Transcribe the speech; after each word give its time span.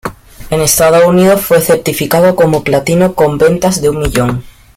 En 0.49 0.61
Estados 0.61 1.05
Unidos 1.05 1.41
fue 1.41 1.61
certificado 1.61 2.35
como 2.35 2.63
platino 2.63 3.13
con 3.13 3.37
ventas 3.37 3.83
de 3.83 3.89
un 3.91 3.99
millón. 3.99 4.43